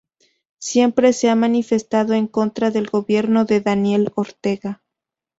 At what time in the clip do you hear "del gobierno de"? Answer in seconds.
2.71-3.61